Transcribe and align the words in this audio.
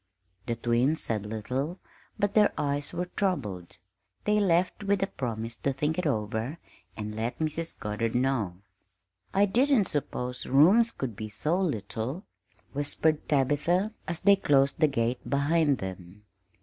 The 0.47 0.55
twins 0.55 0.99
said 0.99 1.27
little, 1.27 1.77
but 2.17 2.33
their 2.33 2.51
eyes 2.57 2.91
were 2.91 3.05
troubled. 3.15 3.77
They 4.23 4.39
left 4.39 4.83
with 4.83 5.01
the 5.01 5.05
promise 5.05 5.55
to 5.57 5.73
think 5.73 5.99
it 5.99 6.07
over 6.07 6.57
and 6.97 7.13
let 7.13 7.37
Mrs. 7.37 7.77
Goddard 7.79 8.15
know. 8.15 8.55
"I 9.31 9.45
didn't 9.45 9.85
suppose 9.85 10.47
rooms 10.47 10.89
could 10.91 11.15
be 11.15 11.29
so 11.29 11.61
little," 11.61 12.25
whispered 12.73 13.29
Tabitha, 13.29 13.93
as 14.07 14.21
they 14.21 14.35
closed 14.35 14.79
the 14.79 14.87
gate 14.87 15.19
behind 15.29 15.77
them. 15.77 16.23